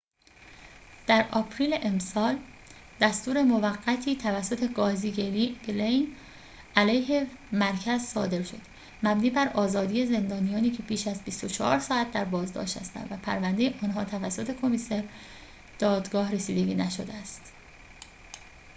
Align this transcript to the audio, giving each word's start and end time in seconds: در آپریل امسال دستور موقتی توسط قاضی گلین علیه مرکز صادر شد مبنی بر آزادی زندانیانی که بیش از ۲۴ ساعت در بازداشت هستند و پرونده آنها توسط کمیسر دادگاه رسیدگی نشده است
در 1.07 1.27
آپریل 1.31 1.77
امسال 1.81 2.39
دستور 3.01 3.43
موقتی 3.43 4.15
توسط 4.15 4.73
قاضی 4.73 5.11
گلین 5.67 6.15
علیه 6.75 7.27
مرکز 7.51 8.01
صادر 8.01 8.43
شد 8.43 8.61
مبنی 9.03 9.29
بر 9.29 9.47
آزادی 9.53 10.05
زندانیانی 10.05 10.71
که 10.71 10.83
بیش 10.83 11.07
از 11.07 11.23
۲۴ 11.25 11.79
ساعت 11.79 12.11
در 12.11 12.25
بازداشت 12.25 12.77
هستند 12.77 13.11
و 13.11 13.17
پرونده 13.17 13.73
آنها 13.83 14.05
توسط 14.05 14.59
کمیسر 14.61 15.03
دادگاه 15.79 16.31
رسیدگی 16.31 16.75
نشده 16.75 17.13
است 17.13 17.53